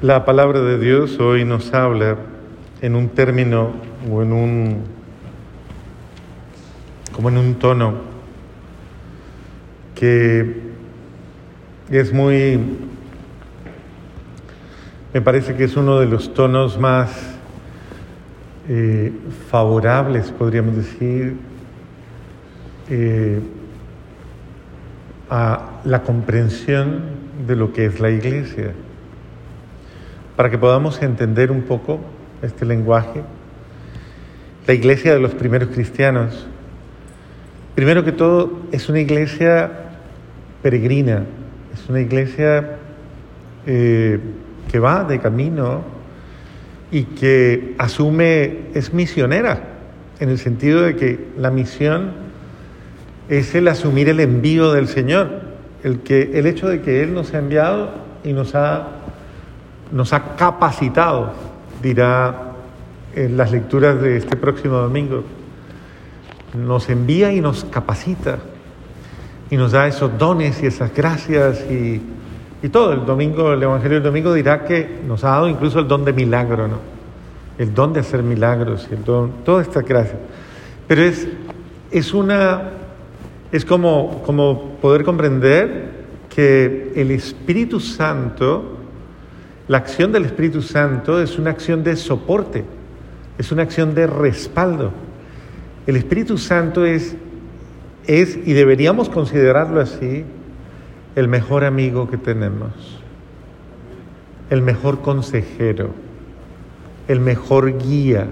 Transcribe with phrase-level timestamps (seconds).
[0.00, 2.18] La palabra de Dios hoy nos habla
[2.80, 3.72] en un término
[4.08, 4.84] o en un
[7.12, 7.94] como en un tono
[9.96, 10.54] que
[11.90, 12.60] es muy
[15.12, 17.10] me parece que es uno de los tonos más
[18.68, 19.12] eh,
[19.50, 21.34] favorables, podríamos decir,
[22.88, 23.40] eh,
[25.28, 27.00] a la comprensión
[27.48, 28.74] de lo que es la iglesia.
[30.38, 31.98] Para que podamos entender un poco
[32.42, 33.22] este lenguaje,
[34.68, 36.46] la iglesia de los primeros cristianos,
[37.74, 39.68] primero que todo, es una iglesia
[40.62, 41.24] peregrina,
[41.74, 42.76] es una iglesia
[43.66, 44.20] eh,
[44.70, 45.82] que va de camino
[46.92, 49.60] y que asume, es misionera,
[50.20, 52.12] en el sentido de que la misión
[53.28, 55.30] es el asumir el envío del Señor,
[55.82, 57.90] el, que, el hecho de que Él nos ha enviado
[58.22, 58.97] y nos ha,
[59.92, 61.32] nos ha capacitado,
[61.82, 62.52] dirá
[63.14, 65.24] en las lecturas de este próximo domingo,
[66.54, 68.38] nos envía y nos capacita
[69.50, 72.02] y nos da esos dones y esas gracias y
[72.60, 75.86] y todo, el domingo, el Evangelio del domingo dirá que nos ha dado incluso el
[75.86, 76.78] don de milagro, ¿no?
[77.56, 80.18] El don de hacer milagros, el don, toda esta gracia.
[80.88, 81.28] Pero es,
[81.92, 82.70] es una,
[83.52, 88.77] es como, como poder comprender que el Espíritu Santo,
[89.68, 92.64] la acción del Espíritu Santo es una acción de soporte,
[93.36, 94.92] es una acción de respaldo.
[95.86, 97.14] El Espíritu Santo es,
[98.06, 100.24] es y deberíamos considerarlo así,
[101.14, 103.02] el mejor amigo que tenemos,
[104.48, 105.90] el mejor consejero,
[107.06, 108.26] el mejor guía.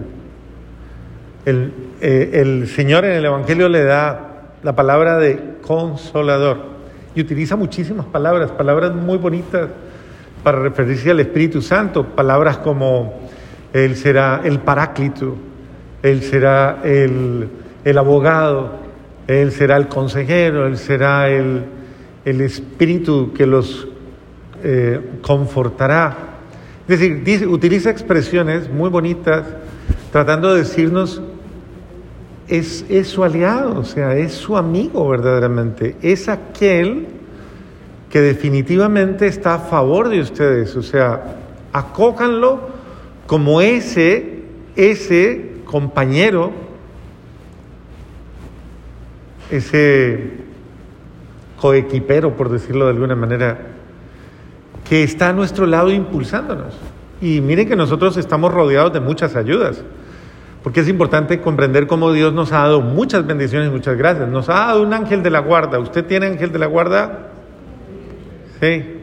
[1.44, 6.76] El, eh, el Señor en el Evangelio le da la palabra de consolador
[7.14, 9.68] y utiliza muchísimas palabras, palabras muy bonitas
[10.42, 13.20] para referirse al Espíritu Santo, palabras como
[13.72, 15.36] Él será el paráclito,
[16.02, 17.48] Él será el,
[17.84, 18.72] el abogado,
[19.26, 21.64] Él será el consejero, Él será el,
[22.24, 23.88] el Espíritu que los
[24.62, 26.16] eh, confortará.
[26.88, 29.44] Es decir, utiliza expresiones muy bonitas
[30.12, 31.20] tratando de decirnos,
[32.48, 37.06] es, es su aliado, o sea, es su amigo verdaderamente, es aquel
[38.20, 41.36] definitivamente está a favor de ustedes, o sea,
[41.72, 42.60] acójanlo
[43.26, 44.42] como ese,
[44.76, 46.52] ese compañero,
[49.50, 50.30] ese
[51.60, 53.58] coequipero, por decirlo de alguna manera,
[54.88, 56.78] que está a nuestro lado impulsándonos.
[57.20, 59.82] Y miren que nosotros estamos rodeados de muchas ayudas,
[60.62, 64.28] porque es importante comprender cómo Dios nos ha dado muchas bendiciones y muchas gracias.
[64.28, 65.78] Nos ha dado un ángel de la guarda.
[65.78, 67.30] ¿Usted tiene ángel de la guarda?
[68.60, 69.02] Sí.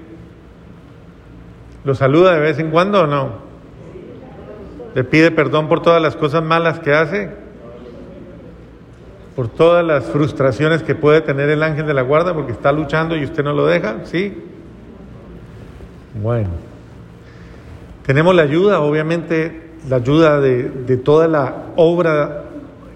[1.83, 3.43] ¿Lo saluda de vez en cuando o no?
[4.95, 7.43] ¿Le pide perdón por todas las cosas malas que hace?
[9.35, 13.15] por todas las frustraciones que puede tener el ángel de la guarda porque está luchando
[13.15, 14.33] y usted no lo deja, ¿sí?
[16.21, 16.49] Bueno,
[18.05, 22.43] tenemos la ayuda, obviamente, la ayuda de, toda la obra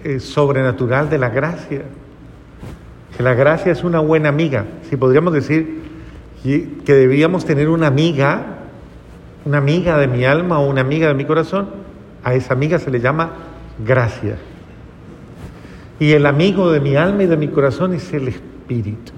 [0.04, 1.82] eh, sobrenatural de la gracia.
[3.16, 4.64] Que la gracia es una buena amiga.
[4.88, 5.87] Si podríamos decir
[6.42, 8.58] que deberíamos tener una amiga,
[9.44, 11.68] una amiga de mi alma o una amiga de mi corazón,
[12.24, 13.32] a esa amiga se le llama
[13.84, 14.36] gracia.
[16.00, 19.12] Y el amigo de mi alma y de mi corazón es el Espíritu.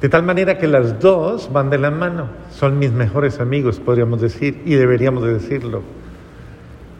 [0.00, 2.26] De tal manera que las dos van de la mano.
[2.50, 5.82] Son mis mejores amigos, podríamos decir, y deberíamos de decirlo.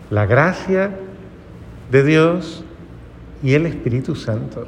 [0.09, 0.97] La gracia
[1.91, 2.65] de Dios
[3.43, 4.67] y el Espíritu Santo.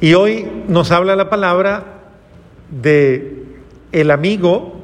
[0.00, 1.84] Y hoy nos habla la palabra
[2.70, 3.44] de
[3.92, 4.80] el amigo,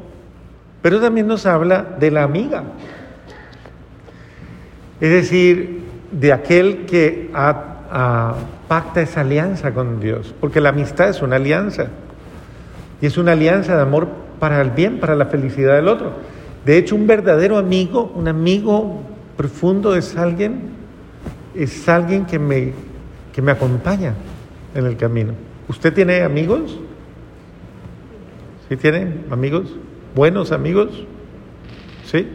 [0.81, 2.65] pero también nos habla de la amiga.
[5.01, 7.31] Es decir, de aquel que
[8.69, 11.89] pacta esa alianza con Dios, porque la amistad es una alianza,
[13.03, 14.09] y es una alianza de amor
[14.39, 16.13] para el bien, para la felicidad del otro.
[16.65, 19.03] De hecho, un verdadero amigo, un amigo
[19.37, 20.71] profundo es alguien,
[21.55, 22.73] es alguien que me,
[23.35, 24.15] que me acompaña
[24.75, 25.33] en el camino.
[25.69, 26.79] ¿Usted tiene amigos?
[28.69, 29.75] ¿Sí tiene amigos?
[30.15, 31.05] ¿Buenos amigos?
[32.05, 32.29] ¿Sí?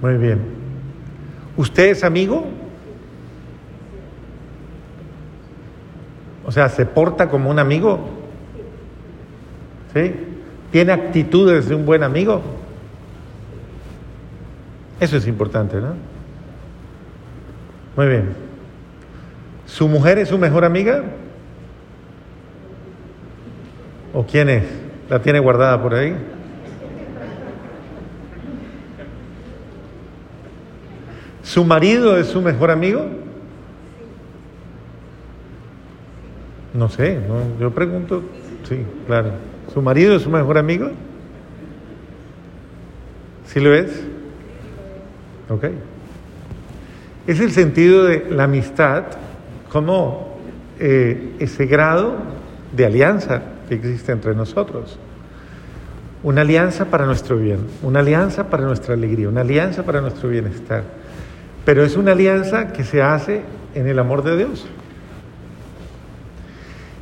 [0.00, 0.40] Muy bien.
[1.56, 2.46] ¿Usted es amigo?
[6.44, 8.00] O sea, ¿se porta como un amigo?
[9.94, 10.12] ¿Sí?
[10.72, 12.40] ¿Tiene actitudes de un buen amigo?
[14.98, 16.09] Eso es importante, ¿no?
[17.96, 18.34] Muy bien.
[19.66, 21.02] ¿Su mujer es su mejor amiga?
[24.12, 24.64] ¿O quién es?
[25.08, 26.14] ¿La tiene guardada por ahí?
[31.42, 33.06] ¿Su marido es su mejor amigo?
[36.72, 37.18] No sé,
[37.58, 38.22] yo pregunto,
[38.68, 39.32] sí, claro.
[39.74, 40.90] ¿Su marido es su mejor amigo?
[43.46, 44.04] ¿Sí lo es?
[45.48, 45.64] Ok.
[47.30, 49.04] Es el sentido de la amistad
[49.70, 50.36] como
[50.80, 52.16] eh, ese grado
[52.76, 54.98] de alianza que existe entre nosotros.
[56.24, 60.82] Una alianza para nuestro bien, una alianza para nuestra alegría, una alianza para nuestro bienestar.
[61.64, 63.42] Pero es una alianza que se hace
[63.76, 64.66] en el amor de Dios.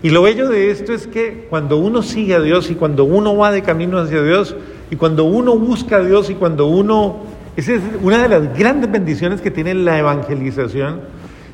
[0.03, 3.35] Y lo bello de esto es que cuando uno sigue a Dios y cuando uno
[3.35, 4.55] va de camino hacia Dios
[4.91, 7.38] y cuando uno busca a Dios y cuando uno...
[7.59, 11.01] Esa es una de las grandes bendiciones que tiene la evangelización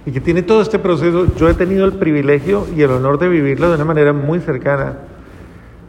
[0.04, 1.34] y que tiene todo este proceso.
[1.34, 4.98] Yo he tenido el privilegio y el honor de vivirlo de una manera muy cercana,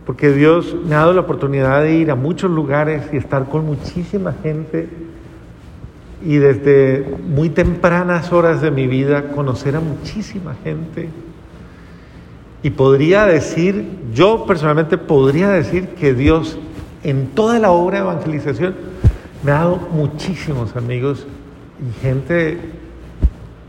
[0.06, 3.66] porque Dios me ha dado la oportunidad de ir a muchos lugares y estar con
[3.66, 4.88] muchísima gente
[6.24, 11.10] y desde muy tempranas horas de mi vida conocer a muchísima gente.
[12.64, 16.58] Y podría decir, yo personalmente podría decir que Dios
[17.04, 18.96] en toda la obra de evangelización
[19.46, 21.28] me ha dado muchísimos amigos
[21.80, 22.58] y gente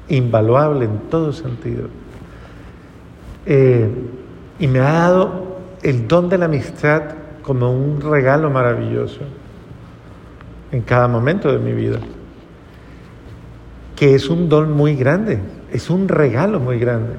[0.09, 1.89] invaluable en todo sentido.
[3.45, 3.87] Eh,
[4.59, 7.03] y me ha dado el don de la amistad
[7.43, 9.21] como un regalo maravilloso
[10.73, 12.01] en cada momento de mi vida
[13.95, 15.39] que es un don muy grande,
[15.73, 17.15] es un regalo muy grande.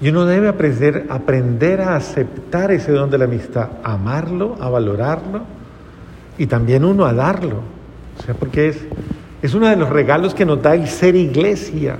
[0.00, 5.61] Y uno debe aprender, aprender a aceptar ese don de la amistad, amarlo, a valorarlo
[6.38, 7.60] y también uno a darlo.
[8.18, 8.84] O sea, porque es,
[9.42, 11.98] es uno de los regalos que nos da el ser iglesia.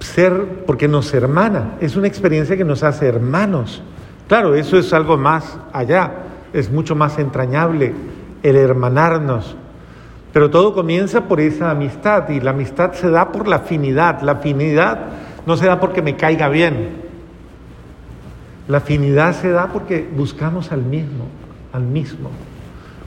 [0.00, 3.82] Ser, porque nos hermana, es una experiencia que nos hace hermanos.
[4.28, 6.12] Claro, eso es algo más allá,
[6.52, 7.94] es mucho más entrañable
[8.42, 9.56] el hermanarnos,
[10.32, 14.20] pero todo comienza por esa amistad y la amistad se da por la afinidad.
[14.20, 14.98] La afinidad
[15.46, 16.90] no se da porque me caiga bien.
[18.68, 21.24] La afinidad se da porque buscamos al mismo,
[21.76, 22.30] al mismo.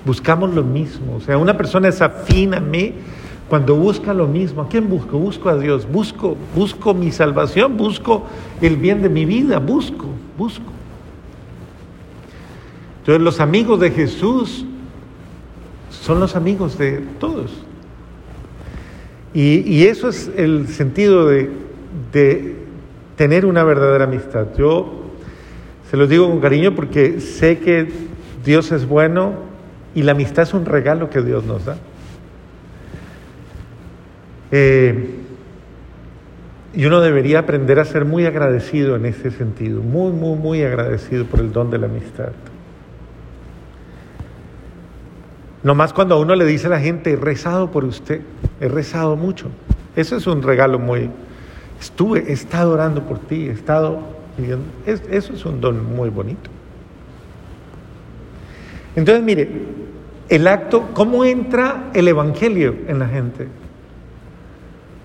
[0.06, 1.16] Buscamos lo mismo.
[1.16, 2.94] O sea, una persona es afín a mí
[3.50, 4.62] cuando busca lo mismo.
[4.62, 5.18] ¿A quién busco?
[5.20, 5.88] Busco a Dios.
[5.92, 7.76] Busco, busco mi salvación.
[7.76, 8.26] Busco
[8.62, 9.60] el bien de mi vida.
[9.60, 10.06] Busco,
[10.38, 10.72] busco.
[13.00, 14.66] Entonces los amigos de Jesús
[15.90, 17.52] son los amigos de todos.
[19.34, 21.52] Y, eso es el sentido de,
[22.12, 22.56] de,
[23.16, 24.48] tener una verdadera amistad.
[24.58, 25.04] Yo
[25.90, 28.10] se los digo con cariño porque sé que
[28.44, 29.34] Dios es bueno
[29.96, 31.78] y la amistad es un regalo que Dios nos da.
[34.52, 35.16] Eh,
[36.74, 41.26] y uno debería aprender a ser muy agradecido en ese sentido, muy, muy, muy agradecido
[41.26, 42.30] por el don de la amistad.
[45.64, 48.22] Nomás cuando a uno le dice a la gente, he rezado por usted,
[48.62, 49.48] he rezado mucho.
[49.96, 51.10] Eso es un regalo muy...
[51.82, 54.00] Estuve, he estado orando por ti, he estado...
[54.86, 56.50] eso es un don muy bonito.
[59.00, 59.50] Entonces, mire,
[60.28, 63.48] el acto, ¿cómo entra el Evangelio en la gente?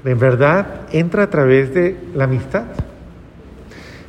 [0.05, 2.65] En verdad, entra a través de la amistad.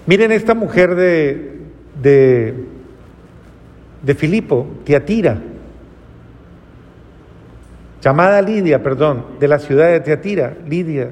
[0.08, 1.60] Miren esta mujer de,
[2.01, 2.56] de,
[4.01, 5.39] de Filipo, Tiatira
[8.01, 11.12] llamada Lidia, perdón, de la ciudad de Teatira, Lidia,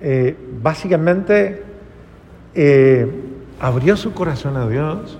[0.00, 1.62] eh, básicamente
[2.54, 3.06] eh,
[3.60, 5.18] abrió su corazón a Dios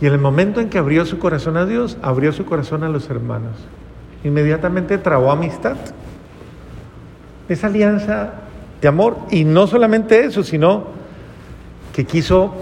[0.00, 2.88] y en el momento en que abrió su corazón a Dios, abrió su corazón a
[2.88, 3.56] los hermanos.
[4.24, 5.76] Inmediatamente trabó amistad.
[7.48, 8.32] Esa alianza
[8.80, 9.18] de amor.
[9.30, 10.86] Y no solamente eso, sino
[11.94, 12.54] que quiso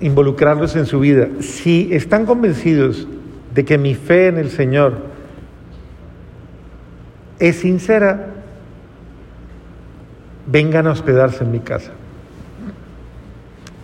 [0.00, 1.28] involucrarlos en su vida.
[1.40, 3.06] Si están convencidos
[3.54, 4.94] de que mi fe en el Señor
[7.38, 8.28] es sincera,
[10.46, 11.90] vengan a hospedarse en mi casa.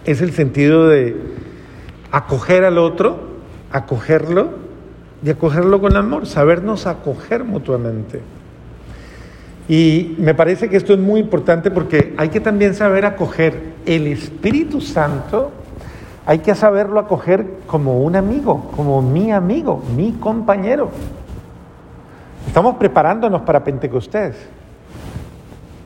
[0.06, 1.16] Es el sentido de
[2.14, 3.18] acoger al otro,
[3.72, 4.50] acogerlo
[5.24, 8.22] y acogerlo con amor, sabernos acoger mutuamente.
[9.68, 14.06] Y me parece que esto es muy importante porque hay que también saber acoger el
[14.06, 15.50] Espíritu Santo,
[16.24, 20.90] hay que saberlo acoger como un amigo, como mi amigo, mi compañero.
[22.46, 24.36] Estamos preparándonos para Pentecostés.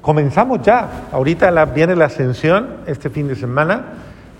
[0.02, 1.06] Comenzamos ya.
[1.10, 3.84] Ahorita viene la ascensión este fin de semana,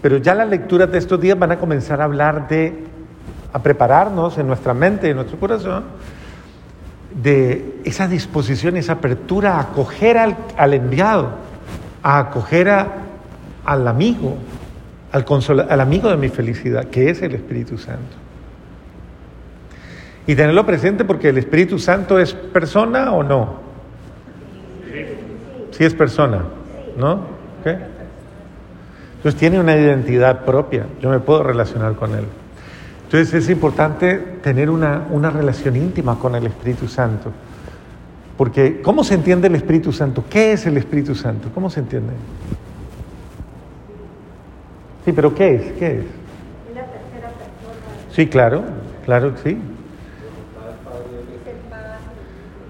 [0.01, 2.85] pero ya las lecturas de estos días van a comenzar a hablar de,
[3.53, 5.85] a prepararnos en nuestra mente en nuestro corazón
[7.23, 11.31] de esa disposición, esa apertura a acoger al, enviado,
[12.03, 14.37] a acoger al amigo,
[15.11, 18.17] al, amigo de mi felicidad, que es el Espíritu Santo.
[20.27, 23.69] Y tenerlo presente porque el Espíritu Santo es persona o no.
[25.71, 26.43] Sí es persona,
[26.97, 27.39] ¿no?
[29.19, 32.25] Entonces tiene una identidad propia, yo me puedo relacionar con él.
[33.05, 37.33] Entonces es importante tener una, una relación íntima con el Espíritu Santo.
[38.37, 40.25] Porque, ¿cómo se entiende el Espíritu Santo?
[40.31, 41.49] ¿Qué es el Espíritu Santo?
[41.53, 42.13] ¿Cómo se entiende?
[45.05, 45.73] Sí, pero ¿qué es?
[45.73, 46.05] ¿Qué es?
[46.71, 48.13] Una tercera persona.
[48.13, 48.63] Sí, claro,
[49.05, 49.59] claro que sí.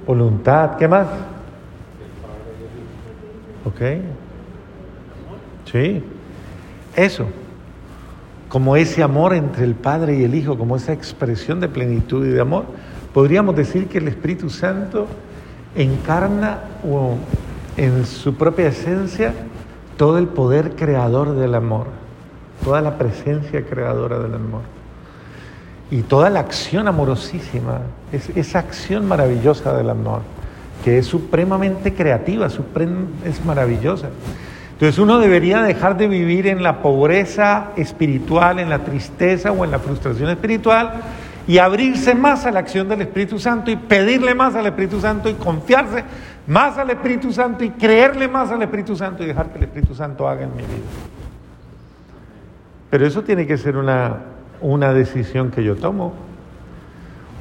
[0.07, 1.09] Voluntad, ¿qué más?
[3.67, 3.81] Ok.
[5.71, 6.03] Sí,
[7.05, 7.27] eso.
[8.49, 12.31] Como ese amor entre el Padre y el Hijo, como esa expresión de plenitud y
[12.31, 12.65] de amor,
[13.13, 15.07] podríamos decir que el Espíritu Santo
[15.77, 16.61] encarna
[17.77, 19.35] en su propia esencia
[19.97, 21.87] todo el poder creador del amor,
[22.65, 24.79] toda la presencia creadora del amor
[25.91, 27.81] y toda la acción amorosísima,
[28.13, 30.21] es, esa acción maravillosa del amor,
[30.85, 34.09] que es supremamente creativa, es maravillosa.
[34.79, 39.73] Entonces uno debería dejar de vivir en la pobreza espiritual, en la tristeza o en
[39.73, 40.93] la frustración espiritual
[41.49, 45.29] y abrirse más a la acción del Espíritu Santo y pedirle más al Espíritu Santo
[45.29, 46.05] y confiarse
[46.47, 49.97] más al Espíritu Santo y creerle más al Espíritu Santo y dejar que el Espíritu
[49.97, 50.87] Santo haga en mi vida.
[52.89, 54.19] Pero eso tiene que ser una,
[54.61, 56.13] una decisión que yo tomo,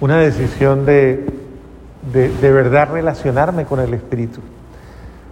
[0.01, 1.23] una decisión de,
[2.11, 4.41] de, verdad relacionarme con el Espíritu.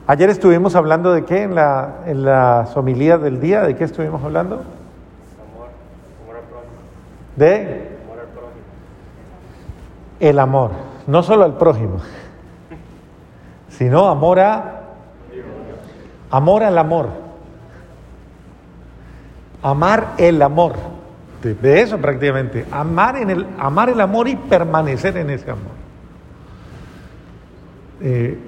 [0.08, 4.24] Ayer estuvimos hablando de qué en la, en la homilías del día, ¿de qué estuvimos
[4.24, 4.56] hablando?
[4.56, 5.70] Amor,
[6.24, 6.74] amor al prójimo.
[7.36, 7.98] ¿De?
[8.04, 8.62] Amor al prójimo.
[10.20, 10.72] El amor,
[11.08, 11.98] no solo al prójimo,
[13.70, 14.82] sino amor a...
[16.30, 17.10] Amor al amor.
[19.62, 20.74] Amar el amor
[21.54, 25.74] de, eso prácticamente, amar, en el, amar el amor y permanecer en ese amor.
[28.02, 28.40] Eh,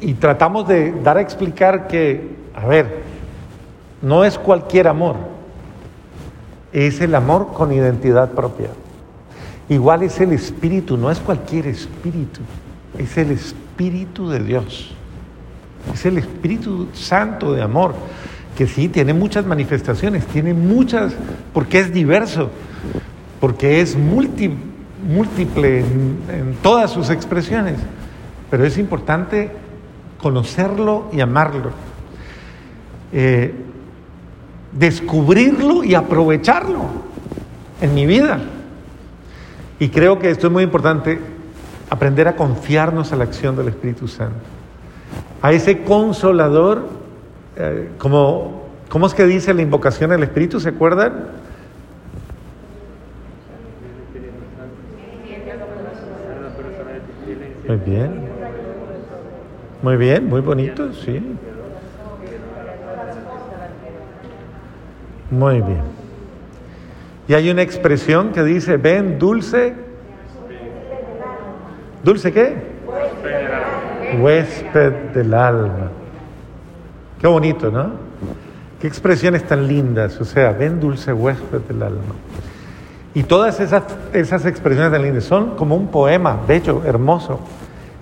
[0.00, 3.02] y tratamos de dar a explicar que, a ver,
[4.02, 5.16] no es cualquier amor,
[6.72, 8.68] es el amor con identidad propia.
[9.68, 12.40] Igual es el espíritu, no es cualquier espíritu,
[12.96, 14.94] es el espíritu de Dios,
[15.92, 17.94] es el espíritu santo de amor
[18.58, 21.12] que sí, tiene muchas manifestaciones, tiene muchas,
[21.54, 22.50] porque es diverso,
[23.38, 27.76] porque es múltiple en, todas sus expresiones,
[28.50, 29.52] pero es importante
[30.20, 31.70] conocerlo y amarlo,
[33.12, 33.54] eh,
[34.72, 36.84] descubrirlo y aprovecharlo
[37.80, 38.40] en mi vida.
[39.78, 41.18] Y creo que esto es muy importante,
[41.88, 44.40] aprender a confiarnos a la acción del Espíritu Santo,
[45.40, 46.88] a ese consolador
[47.56, 50.60] eh, como, ¿cómo es que dice la invocación al Espíritu?
[50.60, 51.26] ¿Se acuerdan?
[57.66, 58.27] Muy bien.
[59.82, 61.22] Muy bien, muy bonito, sí.
[65.30, 65.82] Muy bien.
[67.28, 69.74] Y hay una expresión que dice, ven dulce.
[72.02, 72.56] ¿Dulce qué?
[74.18, 75.90] Huésped del alma.
[77.20, 77.92] Qué bonito, ¿no?
[78.80, 80.20] Qué expresiones tan lindas.
[80.20, 82.14] O sea, ven dulce huésped del alma.
[83.14, 83.82] Y todas esas,
[84.12, 87.40] esas expresiones tan lindas son como un poema bello, hermoso,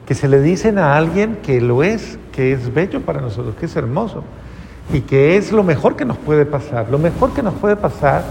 [0.07, 3.67] que se le dicen a alguien que lo es, que es bello para nosotros, que
[3.67, 4.23] es hermoso
[4.93, 6.89] y que es lo mejor que nos puede pasar.
[6.91, 8.23] Lo mejor que nos puede pasar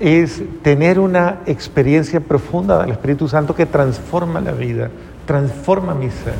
[0.00, 4.90] es tener una experiencia profunda del Espíritu Santo que transforma la vida,
[5.26, 6.34] transforma mi ser.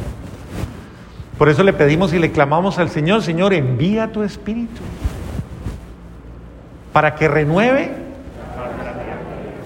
[1.36, 4.80] Por eso le pedimos y le clamamos al Señor, Señor, envía tu Espíritu
[6.92, 7.90] para que renueve.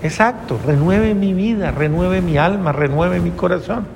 [0.03, 3.96] Exacto, renueve mi vida, renueve mi alma, renueve mi corazón.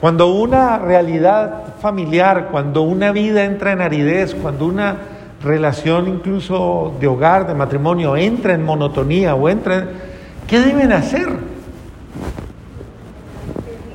[0.00, 4.96] Cuando una realidad familiar, cuando una vida entra en aridez, cuando una
[5.42, 9.88] relación incluso de hogar, de matrimonio, entra en monotonía o entra en...
[10.46, 11.28] ¿Qué deben hacer?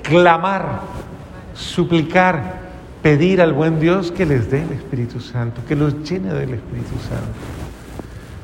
[0.03, 0.81] Clamar,
[1.53, 2.61] suplicar,
[3.01, 6.97] pedir al buen Dios que les dé el Espíritu Santo, que los llene del Espíritu
[6.99, 7.37] Santo.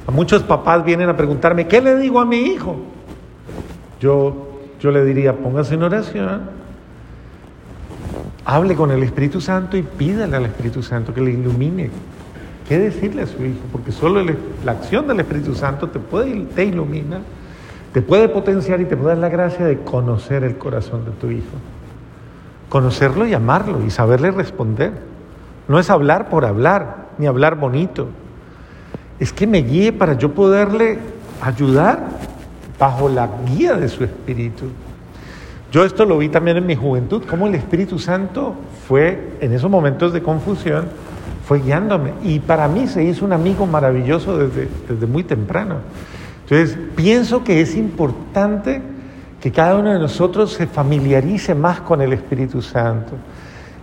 [0.08, 2.78] A muchos papás vienen a preguntarme, ¿qué le digo a mi hijo?
[4.00, 6.42] Yo, yo le diría, póngase en oración,
[8.48, 11.92] hable con el Espíritu Santo y pídale al Espíritu Santo que le ilumine.
[12.68, 13.60] ¿Qué decirle a su hijo?
[13.72, 14.24] Porque solo
[14.66, 17.20] la acción del Espíritu Santo te, puede, te ilumina,
[17.94, 21.30] te puede potenciar y te puede dar la gracia de conocer el corazón de tu
[21.30, 21.54] hijo
[22.70, 24.94] conocerlo y amarlo y saberle responder.
[25.68, 28.08] No es hablar por hablar, ni hablar bonito.
[29.20, 31.00] es que me guíe para yo poderle
[31.42, 32.08] ayudar
[32.78, 34.66] bajo la guía de su Espíritu.
[35.78, 38.56] Yo esto lo vi también en mi juventud, cómo el Espíritu Santo
[38.88, 40.88] fue, en esos momentos de confusión,
[41.46, 42.14] fue guiándome.
[42.24, 45.76] Y para mí se hizo un amigo maravilloso desde, desde muy temprano.
[46.42, 48.82] Entonces, pienso que es importante
[49.40, 53.14] que cada uno de nosotros se familiarice más con el Espíritu Santo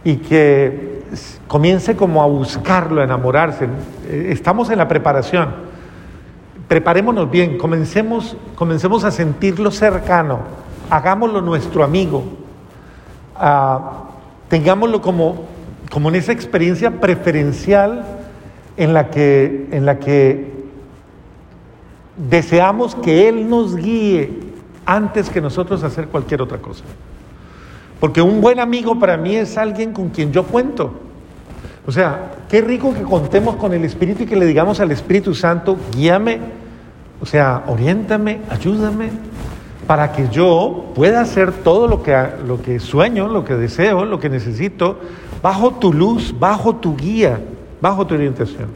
[0.03, 1.05] y que
[1.47, 3.69] comience como a buscarlo, a enamorarse.
[4.09, 5.49] Eh, estamos en la preparación.
[6.67, 12.25] Preparémonos bien, comencemos, comencemos a sentirlo cercano, hagámoslo nuestro amigo,
[13.37, 14.05] ah,
[14.49, 15.45] tengámoslo como,
[15.91, 18.05] como en esa experiencia preferencial
[18.77, 20.53] en la que, en la que
[22.17, 24.41] deseamos que Él nos guíe
[24.87, 26.85] antes que nosotros hacer cualquier otra cosa.
[28.01, 30.93] Porque un buen amigo para mí es alguien con quien yo cuento.
[31.87, 35.35] O sea, qué rico que contemos con el Espíritu y que le digamos al Espíritu
[35.35, 36.41] Santo, guíame,
[37.21, 39.11] o sea, oriéntame, ayúdame,
[39.87, 44.19] para que yo pueda hacer todo lo que, lo que sueño, lo que deseo, lo
[44.19, 44.99] que necesito,
[45.43, 47.41] bajo tu luz, bajo tu guía,
[47.81, 48.69] bajo tu orientación.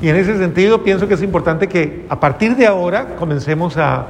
[0.00, 4.06] Y en ese sentido pienso que es importante que a partir de ahora comencemos a,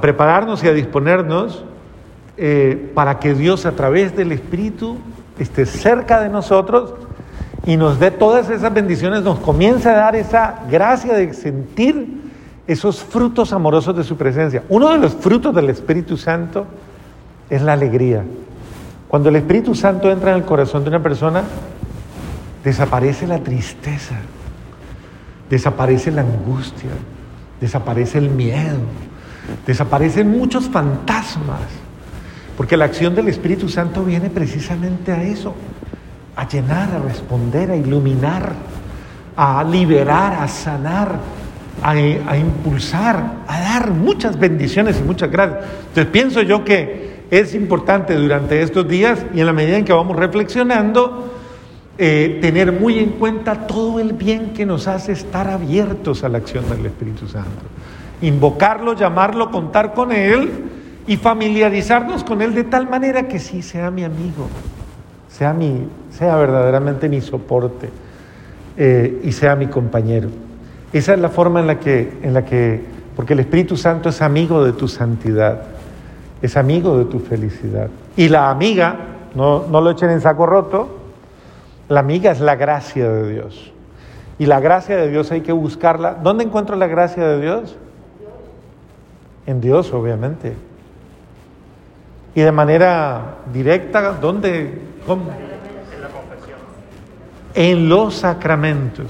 [0.00, 1.64] prepararnos y a disponernos
[2.36, 4.98] eh, para que Dios a través del Espíritu
[5.38, 6.94] esté cerca de nosotros
[7.66, 12.29] y nos dé todas esas bendiciones, nos comience a dar esa gracia de sentir
[12.66, 14.62] esos frutos amorosos de su presencia.
[14.68, 16.66] Uno de los frutos del Espíritu Santo
[17.48, 18.24] es la alegría.
[19.08, 21.42] Cuando el Espíritu Santo entra en el corazón de una persona,
[22.62, 24.16] desaparece la tristeza
[25.50, 26.90] desaparece la angustia,
[27.60, 28.78] desaparece el miedo,
[29.66, 31.60] desaparecen muchos fantasmas,
[32.56, 35.54] porque la acción del Espíritu Santo viene precisamente a eso,
[36.36, 38.52] a llenar, a responder, a iluminar,
[39.36, 41.18] a liberar, a sanar,
[41.82, 45.64] a, impulsar, a dar muchas bendiciones y muchas gracias.
[45.88, 49.92] Entonces pienso yo que es importante durante estos días y en la medida en que
[49.92, 51.32] vamos reflexionando,
[51.96, 56.38] eh, tener muy en cuenta todo el bien que nos hace estar abiertos a la
[56.38, 57.50] acción del Espíritu Santo.
[58.22, 60.50] Invocarlo, llamarlo, contar con Él
[61.06, 64.48] y familiarizarnos con Él de tal manera que sí sea mi amigo,
[65.28, 67.88] sea, mi, sea verdaderamente mi soporte
[68.76, 70.28] eh, y sea mi compañero.
[70.92, 72.82] Esa es la forma en la, que, en la que,
[73.14, 75.62] porque el Espíritu Santo es amigo de tu santidad,
[76.42, 77.88] es amigo de tu felicidad.
[78.16, 78.96] Y la amiga,
[79.34, 80.98] no, no lo echen en saco roto,
[81.88, 83.72] la amiga es la gracia de Dios.
[84.38, 86.14] Y la gracia de Dios hay que buscarla.
[86.14, 87.76] ¿Dónde encuentro la gracia de Dios?
[89.46, 90.54] En Dios, obviamente.
[92.34, 94.80] Y de manera directa, ¿dónde?
[95.06, 95.24] ¿Cómo?
[95.24, 96.58] En la confesión.
[97.54, 99.06] En los sacramentos.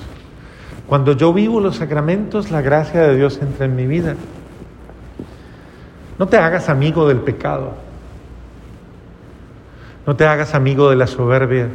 [0.91, 4.17] Cuando yo vivo los sacramentos, la gracia de Dios entra en mi vida.
[6.19, 7.75] No te hagas amigo del pecado.
[10.05, 11.69] No te hagas amigo de la soberbia.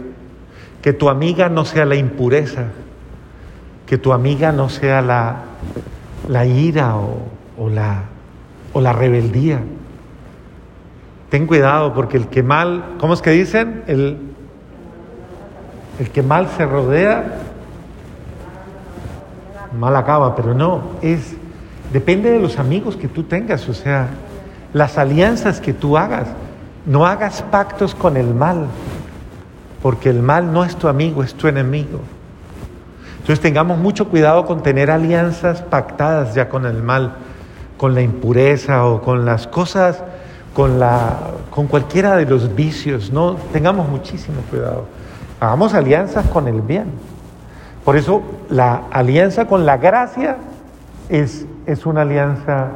[0.81, 2.65] Que tu amiga no sea la impureza,
[3.85, 5.43] que tu amiga no sea la,
[6.27, 8.03] la ira o, la,
[8.73, 9.61] o la rebeldía.
[11.29, 13.85] Ten cuidado porque el que mal, ¿cómo es que dicen?
[13.87, 14.17] El,
[15.99, 17.45] el que mal se rodea,
[19.75, 21.35] mal acaba, pero no, es,
[21.91, 24.07] depende de los amigos que tú tengas, o sea,
[24.73, 26.27] las alianzas que tú hagas.
[26.85, 28.67] No hagas pactos con el mal,
[29.81, 31.99] porque el mal no es tu amigo, es tu enemigo.
[33.25, 37.13] Entonces tengamos mucho cuidado con tener alianzas pactadas ya con el mal,
[37.77, 40.03] con la impureza o con las cosas,
[40.53, 41.17] con, la,
[41.49, 43.11] con cualquiera de los vicios.
[43.11, 44.85] No, tengamos muchísimo cuidado.
[45.39, 46.85] Hagamos alianzas con el bien.
[47.85, 50.37] Por eso la alianza con la gracia
[51.07, 52.71] es, es una alianza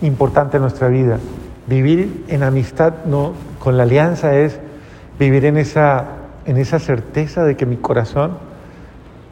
[0.00, 1.18] importante en nuestra vida.
[1.66, 4.58] Vivir en amistad no, con la alianza es
[5.18, 6.06] vivir en esa
[6.46, 8.32] en esa certeza de que mi corazón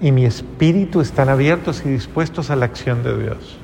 [0.00, 3.58] y mi espíritu están abiertos y dispuestos a la acción de Dios.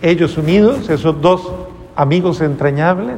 [0.00, 1.52] Ellos unidos, esos dos
[1.94, 3.16] amigos entrañables,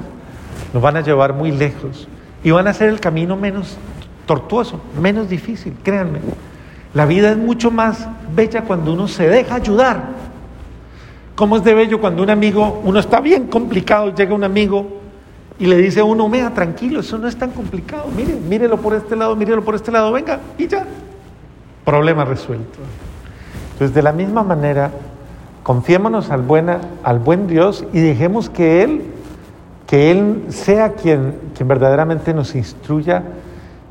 [0.72, 2.09] nos van a llevar muy lejos
[2.42, 3.79] y van a hacer el camino menos
[4.27, 6.20] tortuoso, menos difícil, créanme.
[6.94, 10.14] La vida es mucho más bella cuando uno se deja ayudar.
[11.35, 15.00] ¿Cómo es de bello cuando un amigo, uno está bien complicado, llega un amigo
[15.59, 18.94] y le dice a uno, mira, tranquilo, eso no es tan complicado, mire, mírelo por
[18.94, 20.87] este lado, mírelo por este lado, venga, y ya.
[21.85, 22.78] Problema resuelto.
[23.72, 24.92] Entonces, de la misma manera,
[25.64, 29.02] confiémonos al, buena, al buen Dios y dejemos que Él,
[29.88, 33.24] que Él sea quien, quien verdaderamente nos instruya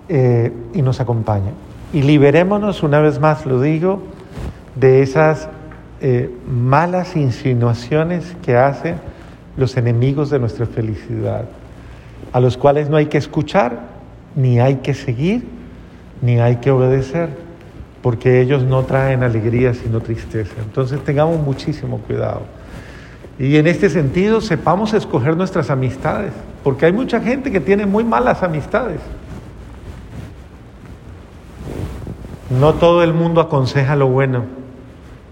[0.07, 1.51] eh, y nos acompañe.
[1.93, 4.01] Y liberémonos, una vez más lo digo,
[4.75, 5.47] de esas
[6.01, 8.95] eh, malas insinuaciones que hacen
[9.57, 11.45] los enemigos de nuestra felicidad,
[12.31, 13.79] a los cuales no hay que escuchar,
[14.35, 15.47] ni hay que seguir,
[16.21, 17.29] ni hay que obedecer,
[18.01, 20.55] porque ellos no traen alegría sino tristeza.
[20.63, 22.41] Entonces tengamos muchísimo cuidado.
[23.37, 28.03] Y en este sentido sepamos escoger nuestras amistades, porque hay mucha gente que tiene muy
[28.03, 28.99] malas amistades.
[32.59, 34.43] No todo el mundo aconseja lo bueno,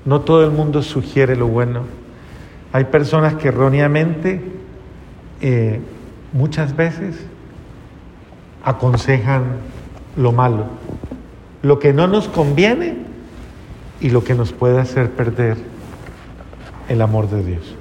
[0.05, 1.81] no todo el mundo sugiere lo bueno.
[2.73, 4.41] Hay personas que erróneamente
[5.41, 5.81] eh,
[6.33, 7.15] muchas veces
[8.63, 9.43] aconsejan
[10.15, 10.65] lo malo,
[11.61, 12.97] lo que no nos conviene
[13.99, 15.57] y lo que nos puede hacer perder
[16.89, 17.75] el amor de Dios.